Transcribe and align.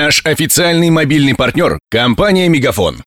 Наш 0.00 0.20
официальный 0.24 0.90
мобильный 0.90 1.34
партнер– 1.34 1.80
компания 1.90 2.48
«Мегафон». 2.48 3.02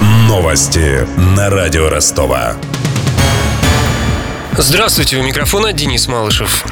Новости 0.00 1.06
на 1.36 1.50
радио 1.50 1.90
Ростова. 1.90 2.56
Здравствуйте, 4.56 5.18
у 5.18 5.22
микрофона 5.22 5.74
Денис 5.74 6.08
Малышев. 6.08 6.64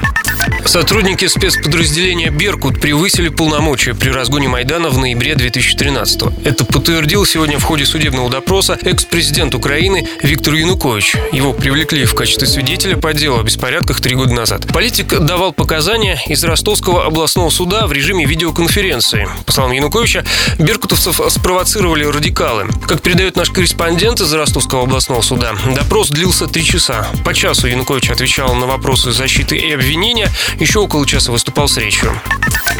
Сотрудники 0.68 1.26
спецподразделения 1.26 2.28
«Беркут» 2.28 2.78
превысили 2.78 3.30
полномочия 3.30 3.94
при 3.94 4.10
разгоне 4.10 4.48
Майдана 4.48 4.90
в 4.90 4.98
ноябре 4.98 5.34
2013 5.34 6.21
-го. 6.21 6.33
Это 6.44 6.66
подтвердил 6.66 7.24
сегодня 7.24 7.58
в 7.58 7.62
ходе 7.64 7.87
судебного 7.87 8.28
допроса 8.28 8.78
экс-президент 8.83 9.54
Украины 9.54 10.06
Виктор 10.22 10.52
Янукович. 10.52 11.16
Его 11.33 11.54
привлекли 11.54 12.04
в 12.04 12.15
качестве 12.15 12.46
свидетеля 12.46 12.98
по 12.98 13.15
делу 13.15 13.40
о 13.40 13.42
беспорядках 13.44 14.02
три 14.02 14.15
года 14.15 14.34
назад. 14.34 14.66
Политик 14.66 15.19
давал 15.19 15.54
показания 15.54 16.20
из 16.28 16.45
Ростовского 16.45 17.06
областного 17.06 17.48
суда 17.48 17.87
в 17.87 17.92
режиме 17.95 18.27
видеоконференции. 18.27 19.27
По 19.46 19.52
словам 19.52 19.73
Януковича, 19.73 20.27
беркутовцев 20.59 21.19
спровоцировали 21.30 22.05
радикалы. 22.05 22.66
Как 22.87 23.01
передает 23.01 23.37
наш 23.37 23.48
корреспондент 23.48 24.21
из 24.21 24.30
Ростовского 24.35 24.82
областного 24.82 25.23
суда, 25.23 25.55
допрос 25.74 26.10
длился 26.10 26.46
три 26.46 26.62
часа. 26.62 27.09
По 27.24 27.32
часу 27.32 27.69
Янукович 27.69 28.10
отвечал 28.10 28.55
на 28.55 28.66
вопросы 28.66 29.12
защиты 29.12 29.57
и 29.57 29.73
обвинения, 29.73 30.29
еще 30.59 30.80
около 30.80 31.07
часа 31.07 31.33
выступал 31.33 31.69
с 31.69 31.77
речью. 31.77 32.11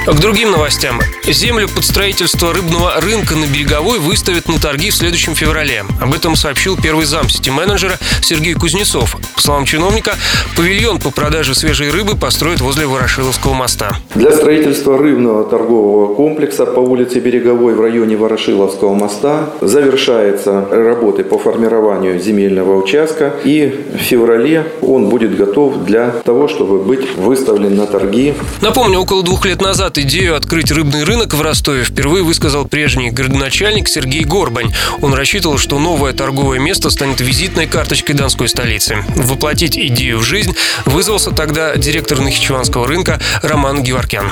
К 0.07 0.15
другим 0.21 0.51
новостям. 0.51 1.01
Землю 1.27 1.69
под 1.69 1.85
строительство 1.85 2.55
рыбного 2.55 2.99
рынка 3.01 3.35
на 3.35 3.45
Береговой 3.45 3.99
выставят 3.99 4.49
на 4.49 4.59
торги 4.59 4.91
в 4.91 4.95
следующем 4.95 5.35
феврале. 5.35 5.85
Об 6.01 6.15
этом 6.15 6.35
сообщил 6.35 6.79
первый 6.81 7.05
зам 7.05 7.29
сити-менеджера 7.29 7.99
Сергей 8.23 8.55
Кузнецов. 8.55 9.17
По 9.35 9.43
словам 9.43 9.67
чиновника, 9.67 10.15
павильон 10.57 10.99
по 10.99 11.11
продаже 11.11 11.55
свежей 11.55 11.91
рыбы 11.91 12.17
построят 12.17 12.61
возле 12.61 12.87
Ворошиловского 12.87 13.53
моста. 13.53 13.99
Для 14.15 14.33
строительства 14.33 14.97
рыбного 14.97 15.45
торгового 15.45 16.15
комплекса 16.15 16.65
по 16.65 16.81
улице 16.81 17.21
Береговой 17.21 17.75
в 17.75 17.81
районе 17.81 18.17
Ворошиловского 18.17 18.95
моста 18.95 19.51
завершаются 19.61 20.67
работы 20.71 21.23
по 21.23 21.39
формированию 21.39 22.19
земельного 22.19 22.83
участка. 22.83 23.35
И 23.45 23.89
в 23.93 24.03
феврале 24.03 24.73
он 24.81 25.11
будет 25.11 25.37
готов 25.37 25.85
для 25.85 26.11
того, 26.25 26.49
чтобы 26.49 26.79
быть 26.83 27.15
выставлен 27.17 27.58
на 27.67 27.87
торги. 27.87 28.35
Напомню, 28.61 29.01
около 29.01 29.23
двух 29.23 29.45
лет 29.47 29.61
назад 29.61 29.99
идею 29.99 30.37
открыть 30.37 30.71
рыбный 30.71 31.05
рынок 31.05 31.35
в 31.35 31.43
Ростове 31.43 31.83
впервые 31.83 32.23
высказал 32.23 32.65
прежний 32.67 33.11
городоначальник 33.11 33.89
Сергей 33.89 34.25
Горбань. 34.25 34.73
Он 35.01 35.15
рассчитывал, 35.15 35.59
что 35.59 35.79
новое 35.79 36.13
торговое 36.13 36.59
место 36.59 36.91
станет 36.91 37.21
визитной 37.21 37.67
карточкой 37.67 38.15
Донской 38.15 38.49
столицы. 38.49 39.05
Воплотить 39.17 39.77
идею 39.77 40.19
в 40.19 40.23
жизнь 40.23 40.55
вызвался 40.85 41.33
тогда 41.33 41.75
директор 41.77 42.21
Нахичеванского 42.21 42.87
рынка 42.87 43.21
Роман 43.43 43.83
Геворкян. 43.83 44.31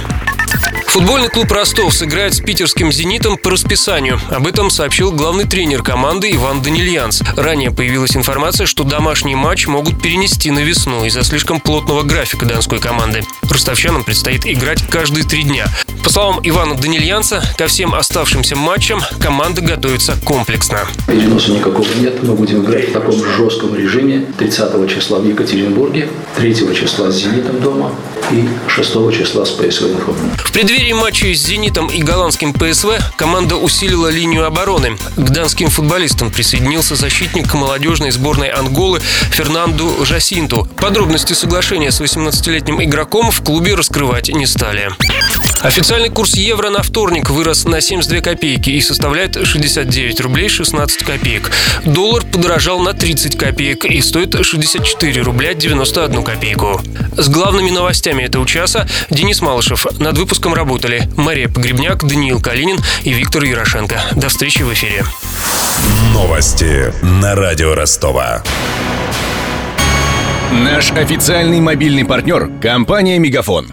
Футбольный 0.89 1.29
клуб 1.29 1.53
«Ростов» 1.53 1.93
сыграет 1.93 2.35
с 2.35 2.41
питерским 2.41 2.91
«Зенитом» 2.91 3.37
по 3.37 3.51
расписанию. 3.51 4.19
Об 4.31 4.47
этом 4.47 4.71
сообщил 4.71 5.13
главный 5.13 5.45
тренер 5.45 5.83
команды 5.83 6.33
Иван 6.33 6.63
Данильянс. 6.63 7.23
Ранее 7.37 7.71
появилась 7.71 8.17
информация, 8.17 8.67
что 8.67 8.83
домашний 8.83 9.35
матч 9.35 9.67
могут 9.67 10.01
перенести 10.01 10.51
на 10.51 10.61
весну 10.61 11.05
из-за 11.05 11.23
слишком 11.23 11.61
плотного 11.61 12.03
графика 12.03 12.47
донской 12.47 12.79
команды. 12.79 13.25
Ростовчанам 13.43 14.05
предстоит 14.05 14.47
играть 14.47 14.87
каждые 14.89 15.25
три 15.25 15.43
дня. 15.43 15.67
По 16.07 16.13
словам 16.13 16.39
Ивана 16.45 16.77
Данильянца, 16.77 17.43
ко 17.59 17.67
всем 17.67 17.93
оставшимся 17.93 18.55
матчам 18.55 19.03
команда 19.21 19.61
готовится 19.61 20.15
комплексно. 20.25 20.87
Переноса 21.09 21.51
никакого 21.51 21.89
нет. 21.97 22.23
Мы 22.23 22.35
будем 22.35 22.65
играть 22.65 22.91
в 22.91 22.93
таком 22.93 23.25
жестком 23.25 23.75
режиме. 23.75 24.25
30 24.39 24.89
числа 24.89 25.19
в 25.19 25.27
Екатеринбурге, 25.27 26.09
3 26.37 26.55
числа 26.77 27.11
с 27.11 27.17
«Зенитом» 27.17 27.61
дома 27.61 27.91
и 28.31 28.49
6 28.69 28.93
числа 29.19 29.45
с 29.45 29.51
ПСВ 29.51 29.91
Информ. 29.91 30.17
В 30.37 30.53
преддверии 30.53 30.93
матчей 30.93 31.35
с 31.35 31.45
«Зенитом» 31.45 31.89
и 31.89 32.01
голландским 32.03 32.53
ПСВ 32.53 33.01
команда 33.17 33.57
усилила 33.57 34.07
линию 34.07 34.47
обороны. 34.47 34.97
К 35.17 35.31
донским 35.31 35.71
футболистам 35.71 36.31
присоединился 36.31 36.95
защитник 36.95 37.53
молодежной 37.53 38.13
сборной 38.13 38.51
Анголы 38.51 39.01
Фернанду 39.33 39.93
Жасинту. 40.05 40.69
Подробности 40.77 41.33
соглашения 41.33 41.91
с 41.91 42.01
18-летним 42.01 42.81
игроком 42.81 43.33
в 43.33 43.43
клубе 43.43 43.75
раскрывать 43.75 44.29
не 44.29 44.47
стали. 44.47 44.93
Официальный 45.63 46.11
курс 46.11 46.35
евро 46.37 46.71
на 46.71 46.83
вторник 46.83 47.31
вырос 47.31 47.65
на 47.65 47.81
72 47.81 48.21
копейки 48.21 48.71
и 48.71 48.81
составляет 48.81 49.47
69 49.47 50.21
рублей 50.21 50.49
16 50.49 51.03
копеек. 51.03 51.51
Доллар 51.85 52.25
подорожал 52.25 52.81
на 52.81 52.93
30 52.93 53.37
копеек 53.37 53.85
и 53.85 54.01
стоит 54.01 54.37
64 54.45 55.23
рубля 55.23 55.55
91 55.55 56.23
копейку. 56.23 56.81
С 57.17 57.29
главными 57.29 57.71
новостями 57.71 58.23
этого 58.23 58.47
часа 58.47 58.87
Денис 59.11 59.41
Малышев. 59.41 59.87
Над 59.99 60.19
выпуском 60.19 60.53
работали 60.53 61.09
Мария 61.17 61.49
Погребняк, 61.49 62.05
Даниил 62.05 62.41
Калинин 62.41 62.79
и 63.03 63.13
Виктор 63.13 63.43
Ярошенко. 63.43 64.01
До 64.15 64.29
встречи 64.29 64.63
в 64.63 64.73
эфире. 64.73 65.05
Новости 66.13 66.93
на 67.03 67.35
радио 67.35 67.75
Ростова. 67.75 68.43
Наш 70.53 70.93
официальный 70.93 71.61
мобильный 71.61 72.05
партнер– 72.05 72.51
компания 72.63 73.19
«Мегафон». 73.19 73.73